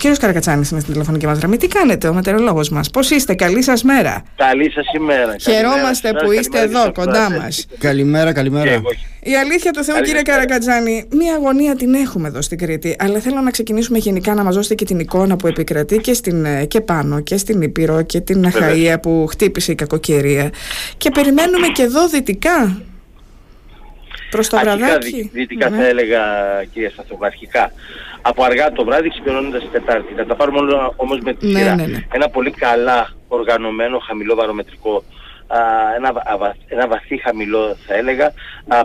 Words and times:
κύριος 0.00 0.18
Καρακατσάνης 0.18 0.70
είναι 0.70 0.80
στην 0.80 0.92
τηλεφωνική 0.92 1.26
μας 1.26 1.38
γραμμή. 1.38 1.56
Τι 1.56 1.66
κάνετε, 1.66 2.08
ο 2.08 2.14
μετεωρολόγος 2.14 2.68
μας; 2.68 2.90
Πώς 2.90 3.10
είστε, 3.10 3.34
καλή 3.34 3.62
σας 3.62 3.82
μέρα. 3.82 4.22
Καλή 4.36 4.70
σας 4.70 4.86
ημέρα. 4.96 5.36
Χαιρόμαστε 5.40 6.12
που 6.12 6.32
είστε 6.32 6.60
εδώ 6.60 6.92
κοντά 6.92 7.30
μας. 7.30 7.66
Καλημέρα, 7.78 8.32
καλημέρα. 8.32 8.82
Η 9.22 9.36
αλήθεια 9.36 9.70
του 9.70 9.84
Θεού, 9.84 10.00
κύριε 10.00 10.22
Καρακατζάνη, 10.22 11.08
μία 11.10 11.34
αγωνία 11.34 11.74
την 11.76 11.94
έχουμε 11.94 12.28
εδώ 12.28 12.42
στην 12.42 12.58
Κρήτη. 12.58 12.96
Αλλά 12.98 13.18
θέλω 13.18 13.40
να 13.40 13.50
ξεκινήσουμε 13.50 13.98
γενικά 13.98 14.34
να 14.34 14.44
μας 14.44 14.54
δώσετε 14.54 14.74
και 14.74 14.84
την 14.84 14.98
εικόνα 14.98 15.36
που 15.36 15.46
επικρατεί 15.46 15.96
και, 15.96 16.14
στην, 16.14 16.44
ε, 16.44 16.64
και 16.64 16.80
πάνω 16.80 17.20
και 17.20 17.36
στην 17.36 17.62
Ήπειρο 17.62 18.02
και 18.02 18.20
την 18.20 18.46
Αχαία 18.46 19.00
που 19.00 19.26
χτύπησε 19.30 19.72
η 19.72 19.74
κακοκαιρία. 19.74 20.50
Και 20.96 21.10
περιμένουμε 21.10 21.66
και 21.66 21.82
εδώ 21.82 22.08
δυτικά. 22.08 22.82
Προς 24.30 24.48
το 24.48 24.58
βραδάκι. 24.58 25.30
Δυτικά 25.32 25.70
ναι. 25.70 25.76
θα 25.76 25.86
έλεγα, 25.86 26.20
κυρία 26.72 26.90
Σταθοβά, 26.90 27.26
αρχικά 27.26 27.72
από 28.22 28.42
αργά 28.42 28.72
το 28.72 28.84
βράδυ 28.84 29.08
ξυπνώνοντας 29.08 29.60
την 29.62 29.70
Τετάρτη. 29.70 30.14
Να 30.14 30.26
τα 30.26 30.34
πάρουμε 30.34 30.58
όμως 30.96 31.18
με 31.20 31.34
τη 31.34 31.46
ναι, 31.46 31.58
σειρά. 31.58 31.74
Ναι, 31.74 31.86
ναι. 31.86 32.06
Ένα 32.12 32.28
πολύ 32.28 32.50
καλά 32.50 33.10
οργανωμένο 33.28 33.98
χαμηλό 33.98 34.34
βαρομετρικό 34.34 35.04
ένα, 35.96 36.12
ένα 36.66 36.86
βαθύ 36.88 37.16
χαμηλό 37.16 37.76
θα 37.86 37.94
έλεγα 37.94 38.32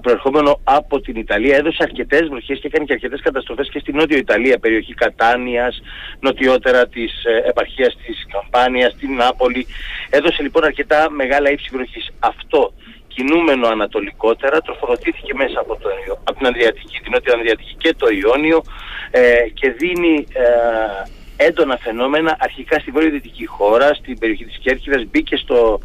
προερχόμενο 0.02 0.60
από 0.64 1.02
την 1.02 1.16
Ιταλία 1.16 1.56
έδωσε 1.56 1.78
αρκετές 1.84 2.28
βροχές 2.28 2.60
και 2.60 2.68
έκανε 2.68 2.86
και 2.86 2.94
αρκετές 2.94 3.22
καταστροφές 3.22 3.70
και 3.70 3.80
στην 3.80 3.96
Νότιο 3.96 4.18
Ιταλία 4.18 4.60
περιοχή 4.60 4.94
Κατάνιας 4.94 5.82
νοτιότερα 6.20 6.88
της 6.88 7.24
ε, 7.24 7.50
επαρχίας 7.50 7.98
της 8.06 8.26
Καμπάνιας 8.32 8.92
στην 8.92 9.16
Νάπολη 9.16 9.68
έδωσε 10.10 10.42
λοιπόν 10.42 10.64
αρκετά 10.64 11.10
μεγάλα 11.10 11.52
ύψη 11.52 11.70
βροχής 11.72 12.10
αυτό 12.20 12.74
κινούμενο 13.16 13.68
ανατολικότερα 13.68 14.62
τροφοδοτήθηκε 14.62 15.34
μέσα 15.34 15.60
από, 15.60 15.76
το, 15.76 15.90
από 16.24 16.38
την 16.38 16.48
Ανδριατική, 16.48 17.00
την 17.04 17.12
Νότια 17.12 17.34
Ανδριατική 17.34 17.76
και 17.78 17.94
το 17.98 18.08
Ιόνιο 18.10 18.64
ε, 19.12 19.50
και 19.54 19.72
δίνει 19.72 20.28
ε, 20.34 21.46
έντονα 21.46 21.78
φαινόμενα 21.78 22.38
αρχικά 22.40 22.80
στη 22.80 22.92
βορειοδυτική 22.92 23.46
χώρα, 23.46 23.94
στην 23.94 24.20
περιοχή 24.20 24.46
της 24.46 24.58
Κέρκυδας, 24.58 25.04
μπήκε 25.12 25.36
στο, 25.36 25.80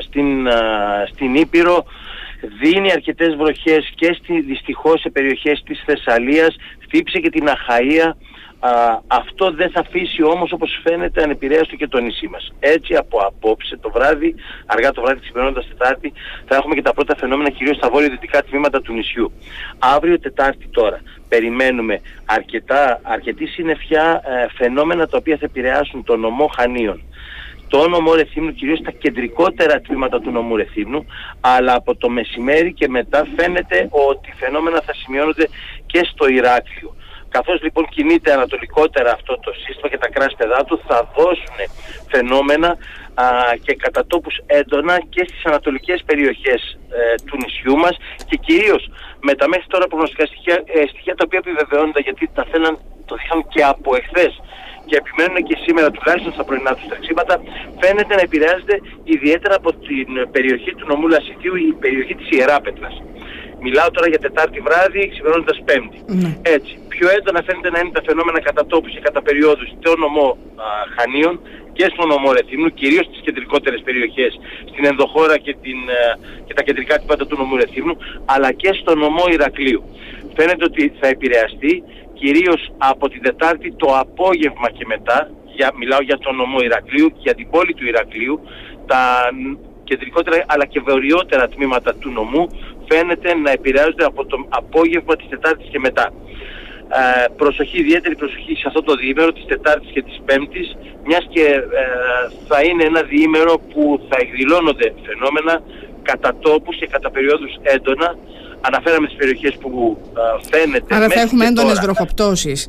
στην, 0.00 0.48
στην 1.12 1.34
Ήπειρο, 1.34 1.84
δίνει 2.60 2.92
αρκετές 2.92 3.34
βροχές 3.34 3.92
και 3.94 4.16
στη, 4.18 4.40
δυστυχώς 4.40 5.00
σε 5.00 5.10
περιοχές 5.10 5.62
της 5.66 5.82
Θεσσαλίας, 5.86 6.56
χτύπησε 6.82 7.18
και 7.18 7.30
την 7.30 7.46
Αχαΐα, 7.48 8.10
αυτό 9.06 9.50
δεν 9.50 9.70
θα 9.70 9.80
αφήσει 9.80 10.22
όμως 10.22 10.52
όπως 10.52 10.80
φαίνεται 10.82 11.22
ανεπηρέαστο 11.22 11.76
και 11.76 11.88
το 11.88 12.00
νησί 12.00 12.28
μας. 12.28 12.52
Έτσι 12.58 12.94
από 12.94 13.18
απόψε 13.18 13.76
το 13.76 13.90
βράδυ, 13.90 14.34
αργά 14.66 14.92
το 14.92 15.00
βράδυ 15.02 15.20
ξυπνώντας 15.20 15.68
Τετάρτη, 15.68 16.12
θα 16.46 16.56
έχουμε 16.56 16.74
και 16.74 16.82
τα 16.82 16.94
πρώτα 16.94 17.16
φαινόμενα 17.16 17.50
κυρίως 17.50 17.76
στα 17.76 17.90
βόρειο-δυτικά 17.90 18.42
τμήματα 18.42 18.80
του 18.80 18.92
νησιού. 18.92 19.32
Αύριο 19.78 20.20
Τετάρτη 20.20 20.68
τώρα 20.68 21.00
περιμένουμε 21.28 22.00
αρκετά, 22.24 23.00
αρκετή 23.02 23.46
συννεφιά 23.46 24.22
ε, 24.24 24.46
φαινόμενα 24.56 25.06
τα 25.08 25.16
οποία 25.16 25.36
θα 25.36 25.44
επηρεάσουν 25.44 26.04
το 26.04 26.16
νομό 26.16 26.46
Χανίων 26.46 27.02
το 27.68 27.88
νομό 27.88 28.14
Ρεθύμνου, 28.14 28.52
κυρίως 28.52 28.78
στα 28.78 28.90
κεντρικότερα 28.90 29.80
τμήματα 29.80 30.20
του 30.20 30.30
νομού 30.30 30.56
Ρεθύμνου, 30.56 31.06
αλλά 31.40 31.74
από 31.74 31.96
το 31.96 32.08
μεσημέρι 32.08 32.72
και 32.72 32.88
μετά 32.88 33.26
φαίνεται 33.36 33.88
ότι 33.90 34.32
φαινόμενα 34.36 34.80
θα 34.80 34.94
σημειώνονται 34.94 35.48
και 35.86 36.08
στο 36.12 36.28
Ηράκλειο. 36.28 36.94
Καθώς 37.28 37.62
λοιπόν 37.62 37.88
κινείται 37.88 38.32
ανατολικότερα 38.32 39.12
αυτό 39.12 39.38
το 39.38 39.52
σύστημα 39.52 39.88
και 39.88 39.98
τα 39.98 40.08
κράσπεδά 40.08 40.64
του 40.64 40.80
θα 40.86 41.10
δώσουν 41.16 41.58
φαινόμενα 42.08 42.68
α, 43.14 43.26
και 43.64 43.74
κατά 43.74 44.06
τόπους 44.06 44.36
έντονα 44.46 45.00
και 45.08 45.24
στις 45.28 45.44
ανατολικές 45.44 46.02
περιοχές 46.06 46.78
ε, 46.90 47.14
του 47.26 47.36
νησιού 47.42 47.76
μας 47.76 47.96
και 48.28 48.36
κυρίως 48.36 48.90
με 49.20 49.34
τα 49.34 49.48
μέχρι 49.48 49.66
τώρα 49.68 49.86
προγνωστικά 49.86 50.26
στοιχεία, 50.26 50.62
ε, 50.66 50.86
στοιχεία 50.92 51.14
τα 51.14 51.24
οποία 51.26 51.40
επιβεβαιώνονται 51.44 52.00
γιατί 52.00 52.30
τα 52.34 52.44
θέλαν, 52.50 52.78
το 53.04 53.16
είχαν 53.22 53.48
και 53.48 53.62
από 53.62 53.96
εχθές 53.96 54.32
και 54.86 54.96
επιμένουν 55.02 55.38
και 55.48 55.56
σήμερα 55.64 55.90
τουλάχιστον 55.90 56.32
στα 56.32 56.44
πρωινά 56.44 56.74
τους 56.74 56.86
τρεξίματα 56.90 57.34
φαίνεται 57.80 58.14
να 58.14 58.22
επηρεάζεται 58.28 58.80
ιδιαίτερα 59.04 59.54
από 59.54 59.70
την 59.86 60.08
περιοχή 60.34 60.74
του 60.74 60.86
νομού 60.86 61.06
Λασιτίου 61.08 61.56
η 61.56 61.72
περιοχή 61.84 62.14
της 62.14 62.28
Ιεράπετρας. 62.36 62.94
Μιλάω 63.60 63.90
τώρα 63.90 64.08
για 64.08 64.18
Τετάρτη 64.18 64.60
βράδυ, 64.60 65.08
ξημερώνοντας 65.12 65.58
Πέμπτη. 65.64 65.98
Ναι. 66.06 66.30
Έτσι. 66.42 66.72
Πιο 66.88 67.06
έντονα 67.16 67.42
φαίνεται 67.46 67.70
να 67.70 67.78
είναι 67.78 67.90
τα 67.98 68.02
φαινόμενα 68.08 68.40
κατά 68.40 68.66
τόπους 68.66 68.90
και 68.94 69.00
κατά 69.00 69.22
περιόδους 69.22 69.68
στο 69.78 69.96
νομό 70.04 70.28
α, 70.64 70.66
Χανίων 70.96 71.40
και 71.72 71.86
στο 71.92 72.06
νομό 72.06 72.32
Ρεθύμνου, 72.32 72.70
κυρίως 72.80 73.04
στις 73.06 73.20
κεντρικότερες 73.20 73.80
περιοχές, 73.88 74.32
στην 74.70 74.84
ενδοχώρα 74.84 75.38
και, 75.38 75.56
την, 75.62 75.78
α, 76.00 76.18
και 76.46 76.54
τα 76.54 76.62
κεντρικά 76.62 76.98
τυπάτα 76.98 77.26
του 77.26 77.36
νομού 77.36 77.56
Ρεθύμνου, 77.56 77.96
αλλά 78.24 78.52
και 78.52 78.70
στο 78.80 78.94
νομό 78.94 79.24
Ηρακλείου. 79.36 79.82
Φαίνεται 80.36 80.64
ότι 80.64 80.92
θα 81.00 81.06
επηρεαστεί 81.08 81.82
κυρίως 82.14 82.72
από 82.78 83.08
την 83.08 83.22
Τετάρτη 83.22 83.72
το 83.72 83.88
απόγευμα 83.98 84.68
και 84.70 84.84
μετά, 84.86 85.30
για, 85.56 85.72
μιλάω 85.78 86.02
για 86.02 86.18
τον 86.18 86.36
νομό 86.36 86.58
Ηρακλείου, 86.60 87.08
για 87.16 87.34
την 87.34 87.50
πόλη 87.50 87.74
του 87.74 87.86
Ηρακλείου, 87.86 88.40
τα 88.86 89.30
κεντρικότερα 89.84 90.44
αλλά 90.46 90.66
και 90.66 90.80
βορειότερα 90.80 91.48
τμήματα 91.48 91.94
του 91.94 92.10
νομού 92.10 92.48
φαίνεται 92.88 93.34
να 93.34 93.50
επηρεάζονται 93.50 94.04
από 94.04 94.26
το 94.26 94.36
απόγευμα 94.48 95.16
της 95.16 95.28
Τετάρτης 95.28 95.68
και 95.70 95.78
μετά. 95.78 96.12
Ε, 96.88 97.28
προσοχή, 97.36 97.78
ιδιαίτερη 97.78 98.16
προσοχή 98.16 98.54
σε 98.54 98.64
αυτό 98.66 98.82
το 98.82 98.94
διήμερο 98.94 99.32
της 99.32 99.44
Τετάρτης 99.46 99.90
και 99.92 100.02
της 100.02 100.20
Πέμπτης 100.24 100.76
μιας 101.04 101.26
και 101.28 101.42
ε, 101.42 101.84
θα 102.48 102.58
είναι 102.62 102.84
ένα 102.84 103.02
διήμερο 103.02 103.54
που 103.72 104.06
θα 104.08 104.16
εκδηλώνονται 104.20 104.94
φαινόμενα 105.06 105.62
κατά 106.02 106.36
τόπους 106.40 106.76
και 106.76 106.86
κατά 106.86 107.10
περιόδους 107.10 107.52
έντονα 107.62 108.16
αναφέραμε 108.60 109.06
τις 109.06 109.16
περιοχές 109.16 109.56
που 109.60 109.98
ε, 110.16 110.56
φαίνεται 110.56 110.94
Άρα 110.94 111.08
θα 111.08 111.20
έχουμε 111.20 111.46
έντονες 111.46 111.80
βροχοπτώσεις 111.80 112.68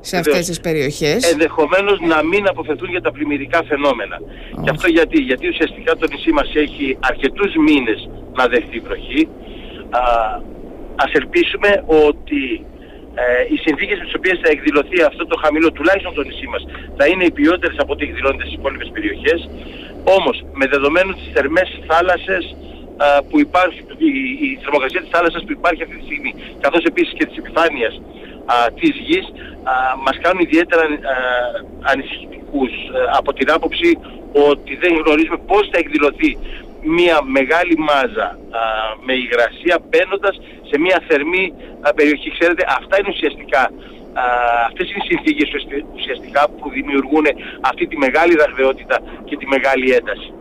σε 0.00 0.16
αυτές 0.16 0.46
τις 0.46 0.60
περιοχές. 0.60 1.32
Ενδεχομένως 1.32 2.00
να 2.00 2.24
μην 2.24 2.48
αποφευθούν 2.48 2.90
για 2.90 3.00
τα 3.00 3.12
πλημμυρικά 3.12 3.62
φαινόμενα. 3.64 4.16
Oh. 4.20 4.62
Και 4.64 4.70
αυτό 4.70 4.88
γιατί, 4.88 5.20
γιατί 5.20 5.48
ουσιαστικά 5.48 5.96
το 5.96 6.06
νησί 6.12 6.32
μας 6.32 6.50
έχει 6.54 6.98
αρκετούς 7.00 7.54
μήνες 7.66 8.08
να 8.38 8.46
δεχτεί 8.46 8.78
βροχή. 8.78 9.28
Α, 9.90 10.02
ας 11.04 11.10
ελπίσουμε 11.12 11.84
ότι 12.06 12.64
ε, 13.14 13.24
οι 13.52 13.56
συνθήκες 13.66 13.98
με 13.98 14.04
τις 14.04 14.14
οποίες 14.14 14.38
θα 14.42 14.48
εκδηλωθεί 14.54 15.02
αυτό 15.02 15.26
το 15.26 15.36
χαμηλό, 15.42 15.72
τουλάχιστον 15.72 16.14
το 16.14 16.22
νησί 16.22 16.46
μας, 16.46 16.62
θα 16.96 17.06
είναι 17.06 17.24
οι 17.24 17.32
ποιότερες 17.38 17.76
από 17.78 17.92
ό,τι 17.92 18.04
εκδηλώνεται 18.04 18.44
στις 18.46 18.58
υπόλοιπες 18.60 18.90
περιοχές. 18.94 19.40
Όμως, 20.16 20.36
με 20.52 20.66
δεδομένου 20.66 21.12
τις 21.12 21.28
θερμές 21.34 21.68
θάλασσες 21.90 22.44
που 23.28 23.36
υπάρχει, 23.46 23.80
η, 23.98 24.10
η 24.46 24.58
θερμοκρασία 24.62 25.00
της 25.00 25.10
θάλασσας 25.14 25.42
που 25.44 25.52
υπάρχει 25.52 25.82
αυτή 25.82 25.96
τη 25.96 26.04
στιγμή, 26.04 26.32
καθώς 26.60 26.82
επίσης 26.84 27.12
και 27.18 27.26
της 27.26 27.36
επιφάνειας 27.42 27.94
α, 28.52 28.54
της 28.80 28.94
γης 29.06 29.26
α, 29.70 29.72
μας 30.04 30.16
κάνουν 30.22 30.42
ιδιαίτερα 30.48 30.82
α, 30.82 30.88
ανησυχητικούς 31.92 32.72
από 33.18 33.30
την 33.32 33.50
άποψη 33.56 33.98
ότι 34.50 34.72
δεν 34.82 34.92
γνωρίζουμε 35.00 35.38
πώς 35.46 35.64
θα 35.72 35.78
εκδηλωθεί 35.82 36.30
μια 36.82 37.16
μεγάλη 37.22 37.74
μάζα 37.78 38.38
με 39.06 39.12
υγρασία 39.12 39.76
μπαίνοντας 39.88 40.40
σε 40.70 40.78
μια 40.78 41.02
θερμή 41.08 41.54
περιοχή. 41.94 42.30
Ξέρετε, 42.38 42.64
αυτά 42.78 42.98
είναι 42.98 43.08
ουσιαστικά 43.08 43.62
α, 44.22 44.24
αυτές 44.68 44.86
είναι 44.90 45.02
οι 45.04 45.08
συνθήκες 45.12 45.48
ουσιαστικά 45.94 46.42
που 46.58 46.70
δημιουργούν 46.70 47.26
αυτή 47.60 47.86
τη 47.86 47.96
μεγάλη 47.96 48.34
δραβαιότητα 48.36 48.96
και 49.24 49.36
τη 49.36 49.46
μεγάλη 49.46 49.92
ένταση. 49.92 50.32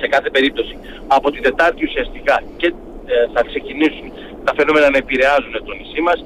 Σε 0.00 0.06
κάθε 0.06 0.30
περίπτωση. 0.30 0.74
Από 1.06 1.30
την 1.30 1.42
Τετάρτη 1.42 1.84
ουσιαστικά 1.84 2.42
και 2.56 2.66
ε, 2.66 3.14
θα 3.34 3.42
ξεκινήσουν 3.42 4.12
τα 4.44 4.52
φαινόμενα 4.56 4.90
να 4.90 4.98
επηρεάζουν 5.04 5.52
το 5.52 5.72
νησί 5.78 6.00
μας 6.00 6.18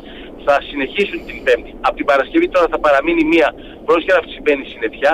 θα 0.44 0.54
συνεχίσουν 0.68 1.18
την 1.26 1.42
Πέμπτη. 1.44 1.74
Από 1.80 1.96
την 1.96 2.06
Παρασκευή 2.10 2.48
τώρα 2.48 2.66
θα 2.70 2.78
παραμείνει 2.78 3.24
μια 3.24 3.48
πρόσχερα 3.84 4.18
αυξημένη 4.18 4.64
συννεφιά. 4.72 5.12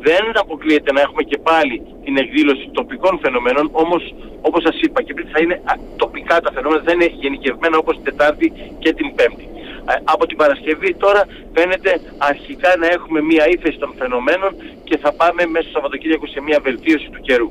Δεν 0.00 0.24
αποκλείεται 0.34 0.92
να 0.92 1.00
έχουμε 1.00 1.22
και 1.22 1.38
πάλι 1.38 1.82
την 2.04 2.16
εκδήλωση 2.16 2.70
τοπικών 2.72 3.18
φαινομένων, 3.22 3.68
όμως 3.72 4.14
όπως 4.40 4.62
σας 4.62 4.80
είπα 4.80 5.02
και 5.02 5.14
πριν 5.14 5.28
θα 5.32 5.40
είναι 5.42 5.62
τοπικά 5.96 6.40
τα 6.40 6.52
φαινόμενα, 6.52 6.82
θα 6.84 6.92
είναι 6.92 7.08
γενικευμένα 7.22 7.76
όπως 7.78 7.94
την 7.94 8.04
Τετάρτη 8.04 8.52
και 8.78 8.92
την 8.92 9.14
Πέμπτη. 9.14 9.48
Ε, 9.90 9.94
από 10.04 10.26
την 10.26 10.36
Παρασκευή 10.36 10.94
τώρα 10.94 11.22
φαίνεται 11.54 12.00
αρχικά 12.18 12.70
να 12.78 12.86
έχουμε 12.86 13.20
μια 13.22 13.44
ύφεση 13.48 13.78
των 13.78 13.94
φαινομένων 13.98 14.50
και 14.84 14.96
θα 14.98 15.12
πάμε 15.12 15.46
μέσα 15.46 15.64
στο 15.68 15.72
Σαββατοκύριακο 15.72 16.26
σε 16.26 16.40
μια 16.40 16.58
βελτίωση 16.60 17.08
του 17.10 17.20
καιρού. 17.20 17.50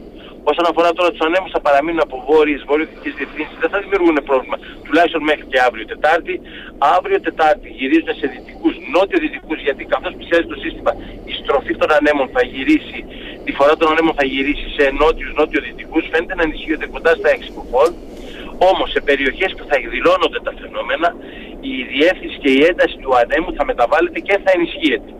Όσον 0.52 0.66
αφορά 0.70 0.90
τώρα 0.94 1.10
τους 1.12 1.24
ανέμους 1.28 1.52
θα 1.52 1.62
παραμείνουν 1.68 2.02
από 2.08 2.24
βόρειες, 2.30 2.64
βορειοδυτικές 2.68 3.14
διευθύνσεις, 3.20 3.58
δεν 3.64 3.70
θα 3.70 3.80
δημιουργούν 3.84 4.18
πρόβλημα, 4.30 4.58
τουλάχιστον 4.86 5.22
μέχρι 5.30 5.46
και 5.52 5.60
αύριο 5.68 5.86
Τετάρτη. 5.86 6.42
Αύριο 6.78 7.20
Τετάρτη 7.28 7.68
γυρίζουν 7.78 8.14
σε 8.20 8.28
δυτικούς, 8.34 8.76
νότιο-δυτικούς, 8.96 9.60
γιατί 9.68 9.84
καθώς 9.94 10.12
πλησιάζει 10.18 10.48
το 10.54 10.58
σύστημα 10.64 10.92
η 11.32 11.34
στροφή 11.42 11.74
των 11.82 11.90
ανέμων 11.98 12.28
θα 12.36 12.42
γυρίσει, 12.54 13.00
τη 13.46 13.52
φορά 13.58 13.74
των 13.80 13.88
ανέμων 13.92 14.14
θα 14.20 14.26
γυρίσει 14.34 14.68
σε 14.78 14.84
νότιους, 15.02 15.32
νότιο-δυτικούς, 15.40 16.04
φαίνεται 16.12 16.36
να 16.40 16.44
ενισχύονται 16.48 16.88
κοντά 16.96 17.12
στα 17.20 17.30
6 17.30 17.50
μποφόρ. 17.58 17.90
Όμως 18.72 18.88
σε 18.94 19.00
περιοχές 19.10 19.52
που 19.58 19.64
θα 19.70 19.76
εκδηλώνονται 19.82 20.40
τα 20.48 20.54
φαινόμενα, 20.62 21.10
η 21.72 21.74
διεύθυνση 21.94 22.38
και 22.44 22.52
η 22.58 22.60
ένταση 22.70 22.96
του 23.04 23.12
ανέμου 23.22 23.52
θα 23.58 23.64
μεταβάλλεται 23.70 24.20
και 24.28 24.36
θα 24.44 24.52
ενισχύεται. 24.58 25.12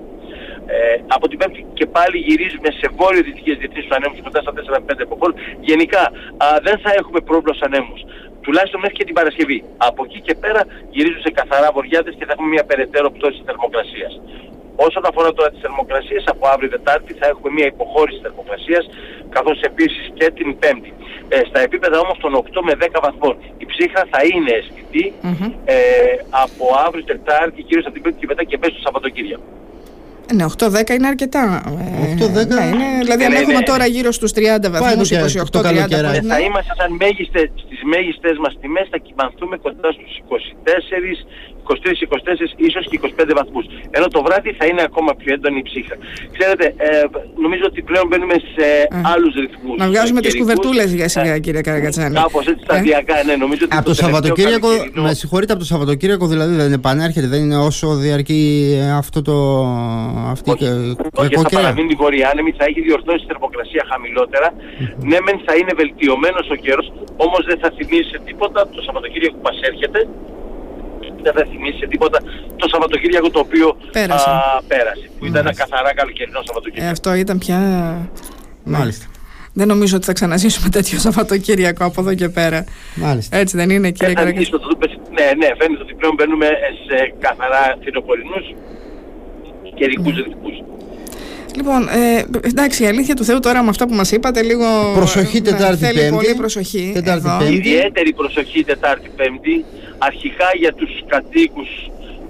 Ε, 0.70 0.78
από 1.16 1.26
την 1.28 1.38
Πέμπτη 1.40 1.66
και 1.74 1.86
πάλι 1.86 2.18
γυρίζουμε 2.28 2.70
σε 2.80 2.88
βόρειο-δυτικές 2.98 3.56
διευθύνσεις 3.58 3.90
του 3.90 3.96
ανέμου 3.98 4.16
κοντά 4.24 4.40
στα 4.42 4.54
4-5 4.54 5.02
από 5.06 5.16
Γενικά 5.70 6.04
α, 6.46 6.48
δεν 6.68 6.78
θα 6.84 6.92
έχουμε 7.00 7.20
πρόβλημα 7.30 7.54
στους 7.56 7.68
ανέμους. 7.70 8.02
Τουλάχιστον 8.48 8.80
μέχρι 8.84 8.98
και 9.00 9.08
την 9.10 9.16
Παρασκευή. 9.20 9.60
Από 9.90 10.02
εκεί 10.08 10.20
και 10.28 10.36
πέρα 10.44 10.62
γυρίζουν 10.96 11.22
σε 11.28 11.32
καθαρά 11.40 11.70
βοριάτες 11.78 12.14
και 12.18 12.26
θα 12.28 12.32
έχουμε 12.36 12.50
μια 12.56 12.66
περαιτέρω 12.70 13.10
πτώση 13.16 13.40
θερμοκρασίας. 13.48 14.14
Όσον 14.88 15.04
αφορά 15.10 15.30
τώρα 15.38 15.50
τις 15.54 15.62
θερμοκρασίες, 15.66 16.24
από 16.34 16.44
αύριο 16.54 16.70
Τετάρτη 16.76 17.12
θα 17.20 17.26
έχουμε 17.32 17.50
μια 17.58 17.68
υποχώρηση 17.74 18.20
θερμοκρασίας, 18.26 18.84
καθώς 19.36 19.58
επίσης 19.70 20.04
και 20.18 20.28
την 20.38 20.50
Πέμπτη. 20.62 20.92
Ε, 21.36 21.38
στα 21.50 21.60
επίπεδα 21.68 21.98
όμως 22.06 22.18
των 22.24 22.32
8 22.36 22.62
με 22.68 22.74
10 22.76 23.00
βαθμών. 23.06 23.36
Η 23.64 23.66
ψύχρα 23.72 24.04
θα 24.14 24.20
είναι 24.32 24.52
αισθητή 24.60 25.06
ε, 25.66 25.78
από 26.44 26.66
αύριο 26.86 27.04
Τετάρτη, 27.12 27.60
κυρίως 27.68 27.86
από 27.86 27.94
την 27.96 28.04
Πέμπτη 28.04 28.20
και 28.22 28.30
μετά 28.32 28.44
και 28.50 28.58
μέσα 28.62 28.74
στο 28.74 28.82
Σαββατοκύριακο. 28.86 29.48
Ναι, 30.34 30.46
8-10 30.58 30.90
είναι 30.90 31.08
αρκετά. 31.08 31.64
8-10. 31.66 31.70
Ναι, 32.48 32.66
είναι, 32.74 32.88
δηλαδή, 33.02 33.24
αν 33.24 33.32
ναι, 33.32 33.38
έχουμε 33.38 33.54
ναι. 33.54 33.70
τώρα 33.72 33.86
γύρω 33.86 34.12
στους 34.12 34.32
30 34.36 34.40
βαθμούς, 34.70 35.12
28-30 35.12 35.14
ναι. 35.14 36.34
Θα 36.34 36.40
είμαστε 36.40 36.74
σαν 36.78 36.92
μέγιστες, 37.00 37.50
στι 37.88 37.96
μέγιστες 37.96 38.38
μας 38.38 38.58
τιμές, 38.62 38.88
θα 38.92 38.98
κοιμανθούμε 38.98 39.58
κοντά 39.58 39.92
στους 39.92 40.18
24 40.18 41.26
23-24, 41.70 42.68
ίσως 42.68 42.84
και 42.90 43.00
25 43.02 43.34
βαθμούς. 43.40 43.66
Ενώ 43.90 44.08
το 44.08 44.22
βράδυ 44.24 44.52
θα 44.60 44.66
είναι 44.66 44.84
ακόμα 44.90 45.12
πιο 45.20 45.34
έντονη 45.34 45.58
η 45.64 45.66
ψύχα. 45.70 45.96
Ξέρετε, 46.38 46.66
ε, 46.78 46.88
νομίζω 47.46 47.64
ότι 47.66 47.82
πλέον 47.82 48.08
μπαίνουμε 48.08 48.34
σε 48.56 48.68
mm. 48.92 48.96
άλλους 49.14 49.34
ρυθμούς. 49.44 49.78
Να 49.78 49.88
βγάζουμε 49.88 50.22
τις 50.22 50.36
κουβερτούλες 50.38 50.94
για 50.94 51.08
σιγά 51.08 51.34
ε, 51.34 51.40
κύριε 51.40 51.62
Καρακατσάνη. 51.62 52.16
Κάπως 52.16 52.46
έτσι 52.48 52.64
σταδιακά, 52.64 53.24
ναι. 53.24 53.36
Νομίζω 53.36 53.62
ότι 53.66 53.76
από 53.76 53.86
το, 53.86 53.90
το 53.90 53.96
Σαββατοκύριακο, 54.02 54.68
με 54.94 55.14
συγχωρείτε, 55.14 55.52
από 55.54 55.62
το 55.62 55.68
Σαββατοκύριακο 55.68 56.28
δηλαδή 56.28 56.56
δεν 56.56 56.74
επανέρχεται, 56.74 57.28
δεν 57.28 57.42
είναι 57.42 57.58
όσο 57.58 57.96
διαρκεί 57.96 58.42
αυτό 59.02 59.22
το... 59.22 59.36
Αυτή 60.34 60.50
όχι, 60.52 60.66
όχι 61.16 61.36
θα 61.36 61.50
παραμείνει 61.50 61.94
βορειάνεμη, 61.94 62.52
θα 62.58 62.66
έχει 62.70 62.82
διορθώσει 62.82 63.24
η 63.24 63.28
θερμοκρασία 63.28 63.84
χαμηλότερα. 63.92 64.48
Ναι, 65.10 65.18
μεν 65.26 65.38
θα 65.46 65.54
είναι 65.60 65.74
βελτιωμένος 65.76 66.50
ο 66.50 66.56
καιρός, 66.56 66.88
όμως 67.26 67.42
δεν 67.46 67.58
θα 67.62 67.70
θυμίσει 67.78 68.16
τίποτα 68.26 68.60
το 68.76 68.82
Σαββατοκύριακο 68.82 69.36
που 69.36 69.46
μας 69.50 69.60
έρχεται 69.70 70.00
δεν 71.32 71.44
θα 71.44 71.50
θυμίσει 71.52 71.78
σε 71.78 71.88
τίποτα 71.88 72.20
το 72.56 72.68
Σαββατοκύριακο 72.68 73.30
το 73.30 73.40
οποίο 73.40 73.78
πέρασε, 73.92 74.30
α, 74.30 74.62
πέρασε 74.68 75.10
που 75.20 75.26
ήταν 75.26 75.42
ένα 75.46 75.54
καθαρά 75.54 75.94
καλοκαιρινό 75.94 76.42
Σαββατοκύριακο. 76.46 76.88
Ε, 76.88 76.92
αυτό 76.92 77.14
ήταν 77.14 77.38
πια... 77.38 77.58
Ναι. 78.64 78.78
Μάλιστα. 78.78 79.06
Δεν 79.54 79.68
νομίζω 79.68 79.96
ότι 79.96 80.06
θα 80.06 80.14
ξαναζήσουμε 80.14 80.70
τέτοιο 80.70 81.00
Σαββατοκύριακο 81.00 81.86
από 81.86 82.02
εδώ 82.02 82.14
και 82.14 82.30
πέρα. 82.30 82.64
Μάλιστα. 82.96 83.38
Έτσι 83.38 83.58
δεν 83.58 83.70
είναι 83.70 83.92
κύριε 83.92 84.14
Καρακάκη. 84.14 84.52
Ναι, 85.18 85.32
ναι, 85.38 85.48
φαίνεται 85.58 85.82
ότι 85.82 85.94
πλέον 85.94 86.14
μπαίνουμε 86.14 86.48
σε 86.88 87.14
καθαρά 87.20 87.78
φθινοπορεινούς 87.82 88.46
και 89.74 89.86
ρικούς 89.86 90.14
ναι. 90.14 90.24
Ρυθμούς. 91.58 91.78
Λοιπόν, 91.78 91.82
ε, 91.88 92.26
εντάξει, 92.42 92.84
η 92.84 92.88
αλήθεια 92.88 93.16
του 93.16 93.24
Θεού 93.24 93.40
τώρα 93.40 93.64
με 93.64 93.70
αυτά 93.70 93.88
που 93.88 93.94
μας 93.94 94.12
είπατε 94.12 94.42
λίγο... 94.42 94.66
Προσοχή 94.96 95.40
ναι, 95.42 95.50
Τετάρτη 95.50 95.80
Πέμπτη. 95.80 96.00
Θέλει 96.00 96.12
πολύ 96.12 96.36
προσοχή. 96.36 96.92
Τετάρτη 96.94 97.30
Πέμπτη. 97.40 97.56
Ιδιαίτερη 97.56 98.14
προσοχή 98.14 98.64
Τετάρτη 98.64 99.10
Πέμπτη. 99.16 99.66
Αρχικά 99.98 100.50
για 100.62 100.74
τους 100.74 100.92
κατοίκους 101.08 101.70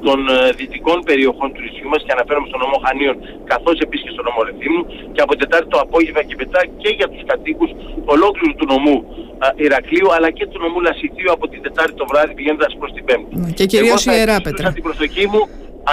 των 0.07 0.19
ε, 0.29 0.37
δυτικών 0.59 0.97
περιοχών 1.09 1.47
του 1.53 1.61
νησιού 1.65 1.87
μας 1.93 2.01
και 2.05 2.13
αναφέρομαι 2.17 2.47
στον 2.51 2.59
νομό 2.65 2.77
Χανίων 2.85 3.15
καθώς 3.51 3.75
επίσης 3.85 4.03
και 4.05 4.13
στον 4.15 4.25
νομό 4.29 4.41
Ρεθύμου 4.47 4.81
και 5.13 5.21
από 5.25 5.33
Τετάρτη 5.41 5.67
το 5.73 5.79
απόγευμα 5.85 6.21
και 6.27 6.35
μετά 6.43 6.61
και 6.81 6.89
για 6.99 7.07
τους 7.11 7.23
κατοίκους 7.31 7.69
ολόκληρου 8.13 8.53
του 8.59 8.67
νομού 8.73 8.97
ε, 9.45 9.63
Ηρακλείου 9.65 10.09
αλλά 10.15 10.29
και 10.37 10.45
του 10.51 10.57
νομού 10.65 10.79
Λασιτίου 10.87 11.29
από 11.37 11.45
την 11.51 11.59
Τετάρτη 11.65 11.93
το 12.01 12.05
βράδυ 12.11 12.33
πηγαίνοντας 12.37 12.71
προς 12.79 12.91
την 12.95 13.03
Πέμπτη. 13.07 13.33
Και 13.57 13.65
κυρίως 13.71 14.01
η 14.05 14.11
Ιεράπετρα. 14.19 14.67
την 14.77 14.83
προσοχή 14.87 15.25
μου, 15.31 15.41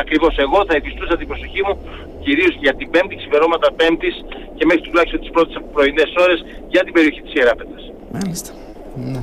ακριβώς 0.03 0.35
εγώ 0.45 0.59
θα 0.69 0.75
επιστούσα 0.81 1.15
την 1.21 1.27
προσοχή 1.31 1.61
μου 1.67 1.75
κυρίως 2.25 2.55
για 2.65 2.75
την 2.79 2.91
Πέμπτη, 2.91 3.15
ξημερώματα 3.17 3.69
Πέμπτης 3.73 4.17
και 4.57 4.65
μέχρι 4.69 4.83
τουλάχιστον 4.89 5.21
τις 5.21 5.31
πρώτες 5.31 5.57
πρωινές 5.73 6.11
ώρες 6.25 6.39
για 6.69 6.83
την 6.85 6.93
περιοχή 6.97 7.21
της 7.23 7.33
Ιεράπετρας. 7.39 7.83
Μάλιστα. 8.13 8.51
Ναι. 9.13 9.21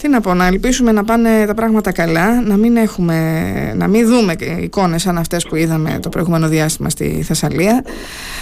Τι 0.00 0.08
να 0.08 0.20
πω, 0.20 0.34
να 0.34 0.46
ελπίσουμε 0.46 0.92
να 0.92 1.04
πάνε 1.04 1.46
τα 1.46 1.54
πράγματα 1.54 1.92
καλά, 1.92 2.42
να 2.42 2.56
μην, 2.56 2.76
έχουμε, 2.76 3.18
να 3.76 3.86
μην 3.88 4.06
δούμε 4.06 4.34
εικόνες 4.60 5.02
σαν 5.02 5.18
αυτές 5.18 5.46
που 5.46 5.56
είδαμε 5.56 5.98
το 6.02 6.08
προηγούμενο 6.08 6.48
διάστημα 6.48 6.88
στη 6.88 7.22
Θεσσαλία 7.22 7.84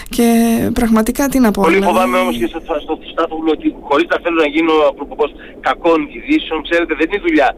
και 0.09 0.27
πραγματικά 0.73 1.29
τι 1.29 1.39
να 1.39 1.51
πω. 1.51 1.63
Πολύ 1.63 1.75
δηλαδή... 1.75 1.93
φοβάμαι 1.93 2.19
όμως 2.19 2.37
και 2.37 2.47
στο, 2.47 2.61
στο 2.83 2.99
Στάθογλου 3.13 3.51
ότι 3.53 3.75
χωρίς 3.81 4.07
να 4.13 4.19
θέλω 4.23 4.41
να 4.41 4.47
γίνω 4.47 4.73
προποπός 4.97 5.31
κακών 5.61 6.01
ειδήσεων, 6.15 6.63
ξέρετε 6.63 6.95
δεν 6.95 7.07
είναι 7.11 7.23
δουλειά 7.27 7.51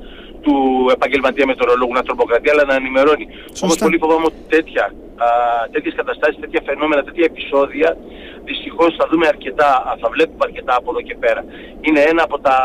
του 0.44 0.54
επαγγελματία 0.96 1.46
μετεωρολόγου 1.46 1.92
να 1.92 2.02
τροποκρατεί 2.02 2.50
αλλά 2.50 2.64
να 2.64 2.74
ενημερώνει. 2.74 3.26
Όμως 3.62 3.76
πολύ 3.76 3.98
φοβάμαι 3.98 4.26
ότι 4.30 4.40
τέτοια, 4.48 4.84
α, 5.24 5.26
τέτοιες 5.70 5.94
καταστάσεις, 5.94 6.40
τέτοια 6.40 6.62
φαινόμενα, 6.68 7.02
τέτοια 7.02 7.24
επεισόδια 7.24 7.96
δυστυχώς 8.44 8.90
θα 8.98 9.06
δούμε 9.10 9.26
αρκετά, 9.26 9.70
θα 10.00 10.08
βλέπουμε 10.14 10.44
αρκετά 10.48 10.74
από 10.80 10.90
εδώ 10.90 11.02
και 11.08 11.16
πέρα. 11.24 11.44
Είναι 11.80 12.00
ένα 12.12 12.22
από 12.22 12.38
τα 12.46 12.56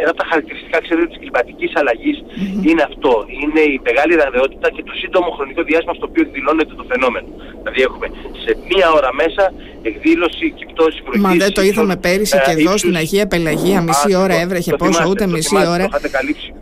ένα 0.00 0.10
από 0.14 0.20
τα 0.22 0.26
χαρακτηριστικά 0.30 0.78
ξέρετε, 0.84 1.06
της 1.06 1.18
κλιματικής 1.22 1.72
είναι 2.68 2.82
αυτό. 2.90 3.12
Είναι 3.42 3.62
η 3.74 3.80
μεγάλη 3.88 4.14
ραδεότητα 4.22 4.66
και 4.74 4.82
το 4.88 4.94
σύντομο 5.02 5.28
χρονικό 5.36 5.62
διάστημα 5.62 5.94
στο 5.98 6.06
οποίο 6.10 6.24
δηλώνεται 6.36 6.74
το 6.80 6.84
φαινόμενο. 6.92 7.28
Δηλαδή 7.58 7.80
έχουμε 7.88 8.06
σε 8.44 8.50
μία 8.68 8.88
ώρα 8.98 9.10
μέσα 9.22 9.44
εκδήλωση 9.82 10.50
και 10.50 10.66
πτώση 10.72 11.02
βροχής. 11.02 11.22
Μα 11.22 11.34
δεν 11.34 11.52
το 11.52 11.62
είδαμε 11.62 11.96
πέρυσι 11.96 12.36
και 12.44 12.50
εδώ 12.60 12.76
στην 12.76 12.96
Αγία 12.96 13.26
Πελαγία, 13.26 13.80
μισή 13.80 14.14
ώρα 14.14 14.40
έβρεχε, 14.40 14.72
πόσο 14.76 15.04
ούτε 15.08 15.26
μισή 15.26 15.56
ώρα. 15.56 15.88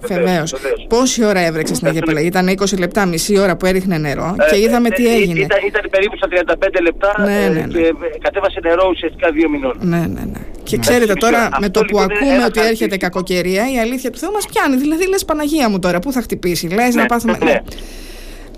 Βεβαίως. 0.00 0.54
Πόση 0.88 1.24
ώρα 1.24 1.40
έβρεξε 1.40 1.74
στην 1.74 1.86
Αγία 1.88 2.02
Πελαγία, 2.02 2.28
ήταν 2.28 2.48
20 2.48 2.78
λεπτά, 2.78 3.06
μισή 3.06 3.38
ώρα 3.38 3.56
που 3.56 3.66
έριχνε 3.66 3.98
νερό 3.98 4.34
και 4.50 4.56
ε, 4.56 4.60
είδαμε 4.60 4.88
ε, 4.88 4.90
τι 4.90 5.06
ε, 5.06 5.12
έγινε. 5.12 5.40
Ήταν 5.40 5.82
περίπου 5.90 6.16
στα 6.16 6.28
35 6.54 6.66
λεπτά 6.82 7.14
ναι, 7.18 7.48
ναι, 7.48 7.48
ναι. 7.48 7.66
και 7.66 7.94
κατέβασε 8.20 8.60
νερό 8.62 8.88
ουσιαστικά 8.90 9.30
δύο 9.30 9.48
μηνών. 9.48 9.76
Ναι, 9.80 9.98
ναι, 9.98 10.06
ναι. 10.06 10.40
Και 10.62 10.78
ξέρετε 10.78 11.14
τώρα 11.14 11.48
με 11.60 11.68
το 11.68 11.84
που 11.84 11.98
ακούμε 12.00 12.44
ότι 12.46 12.60
έρχεται 12.60 12.96
κακοκαιρία, 12.96 13.72
η 13.72 13.78
αλήθεια 13.78 14.10
του 14.10 14.18
Θεού 14.18 14.32
μας 14.32 14.46
πιάνει. 14.46 14.76
Δηλαδή 14.76 15.08
λες 15.08 15.24
Παναγία 15.24 15.68
μου 15.68 15.78
τώρα, 15.78 15.98
πού 15.98 16.12
θα 16.12 16.20
χτυπήσει, 16.20 16.68
λες 16.68 16.94
να 16.94 17.06
πάθουμε. 17.06 17.38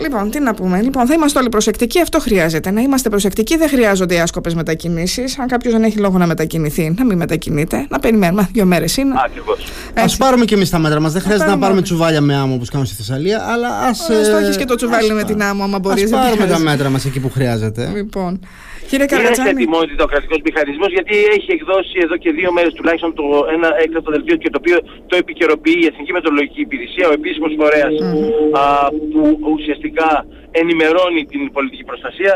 Λοιπόν, 0.03 0.31
τι 0.31 0.41
να 0.41 0.55
πούμε. 0.55 0.83
Λοιπόν, 0.83 1.07
θα 1.07 1.15
είμαστε 1.15 1.39
όλοι 1.39 1.49
προσεκτικοί. 1.49 2.01
Αυτό 2.01 2.21
χρειάζεται. 2.21 2.71
Να 2.71 2.81
είμαστε 2.81 3.09
προσεκτικοί. 3.09 3.57
Δεν 3.57 3.69
χρειάζονται 3.69 4.15
οι 4.15 4.19
άσκοπες 4.19 4.55
μετακινήσεις. 4.55 5.39
Αν 5.39 5.47
κάποιος 5.47 5.73
δεν 5.73 5.83
έχει 5.83 5.99
λόγο 5.99 6.19
να 6.19 6.27
μετακινηθεί, 6.27 6.95
να 6.99 7.05
μην 7.05 7.17
μετακινείται. 7.17 7.87
Να 7.89 7.99
περιμένουμε. 7.99 8.49
Δύο 8.53 8.65
μέρες 8.65 8.97
είναι. 8.97 9.15
Ακριβώς. 9.25 9.59
Α 9.95 10.17
πάρουμε 10.17 10.45
και 10.45 10.55
εμείς 10.55 10.71
τα 10.71 10.79
μέτρα 10.79 11.01
μας. 11.01 11.13
Δεν 11.13 11.23
χρειάζεται 11.23 11.51
να 11.51 11.59
πάρουμε 11.59 11.83
τσουβάλια 11.83 12.21
με 12.21 12.35
άμμο 12.35 12.55
όπως 12.55 12.69
κάνουμε 12.69 12.89
στη 12.89 12.97
Θεσσαλία. 12.97 13.47
Αλλά 13.53 13.69
ας. 13.79 14.01
Α 14.01 14.31
το 14.31 14.37
έχεις 14.37 14.57
και 14.57 14.65
το 14.65 14.75
τσουβάλι 14.75 15.13
με 15.13 15.25
την 15.25 15.43
άμμο, 15.43 15.63
άμα 15.63 15.79
μπορείς. 15.79 16.13
Α 16.13 16.19
πάρουμε 16.19 16.47
τα 16.47 16.59
μέτρα 16.59 16.91
μας 16.91 17.05
εκεί 17.05 17.21
που 17.21 17.31
χρειάζεται. 17.31 17.93
Λοιπόν. 17.95 18.41
Κύριε 18.93 19.07
Είναι 19.19 19.35
σε 19.41 19.49
ετοιμότητα 19.55 20.03
ο 20.07 20.09
κρατικός 20.13 20.41
μηχανισμός 20.49 20.91
γιατί 20.97 21.15
έχει 21.37 21.51
εκδώσει 21.57 21.97
εδώ 22.07 22.17
και 22.23 22.31
δύο 22.39 22.51
μέρες 22.57 22.73
τουλάχιστον 22.79 23.11
το, 23.19 23.27
ένα 23.57 23.69
έκτακτο 23.85 24.11
δελτίο 24.15 24.37
και 24.43 24.51
το 24.55 24.59
οποίο 24.63 24.79
το 25.11 25.15
επικαιροποιεί 25.23 25.79
η 25.83 25.87
Εθνική 25.91 26.13
Μετρολογική 26.19 26.61
Υπηρεσία, 26.67 27.05
ο 27.11 27.13
επίσημος 27.19 27.53
φορέας 27.61 27.95
που 29.13 29.23
ουσιαστικά 29.57 29.92
ενημερώνει 30.61 31.23
την 31.33 31.43
πολιτική 31.57 31.85
προστασία 31.91 32.33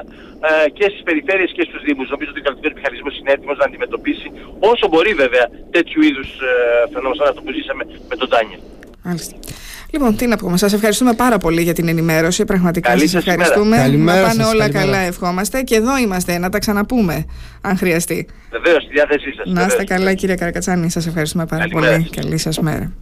α, 0.48 0.50
και 0.76 0.86
στις 0.92 1.02
περιφέρειες 1.08 1.50
και 1.56 1.64
στους 1.68 1.80
Δήμους. 1.86 2.08
Νομίζω 2.14 2.30
ότι 2.32 2.40
ο 2.42 2.44
κρατικός 2.46 2.72
μηχανισμός 2.78 3.12
είναι 3.18 3.30
έτοιμος 3.36 3.56
να 3.60 3.64
αντιμετωπίσει 3.70 4.28
όσο 4.70 4.84
μπορεί 4.90 5.12
βέβαια 5.22 5.46
τέτοιου 5.76 6.00
είδους 6.08 6.28
ε, 6.48 6.50
φαινόμενα 6.92 7.16
σαν 7.18 7.26
αυτό 7.32 7.40
που 7.44 7.52
ζήσαμε 7.56 7.82
με 8.10 8.16
τον 8.20 8.28
Τάνιελ. 8.32 8.60
Μάλιστα. 9.08 9.34
Λοιπόν, 9.92 10.16
τι 10.16 10.26
να 10.26 10.36
πούμε. 10.36 10.56
Σας 10.56 10.72
ευχαριστούμε 10.72 11.12
πάρα 11.14 11.38
πολύ 11.38 11.62
για 11.62 11.72
την 11.74 11.88
ενημέρωση. 11.88 12.44
Πραγματικά 12.44 12.98
σας 12.98 13.14
ευχαριστούμε. 13.14 13.76
Καλημέρα 13.76 14.20
να 14.20 14.26
πάνε 14.26 14.42
σας, 14.42 14.52
όλα 14.52 14.68
καλημέρα. 14.68 14.84
καλά, 14.96 15.06
ευχόμαστε. 15.06 15.62
Και 15.62 15.74
εδώ 15.74 15.98
είμαστε, 15.98 16.38
να 16.38 16.48
τα 16.48 16.58
ξαναπούμε, 16.58 17.24
αν 17.60 17.76
χρειαστεί. 17.76 18.26
Βεβαίως, 18.50 18.82
στη 18.82 18.92
διάθεσή 18.92 19.32
σας. 19.36 19.52
Να 19.52 19.64
είστε 19.64 19.84
καλά, 19.84 20.14
κύριε 20.14 20.34
Καρακατσάνη. 20.34 20.90
Σας 20.90 21.06
ευχαριστούμε 21.06 21.46
πάρα 21.46 21.68
Καλημέρα. 21.68 21.92
πολύ. 21.96 22.10
Καλή 22.16 22.38
σας 22.38 22.58
μέρα. 22.58 22.92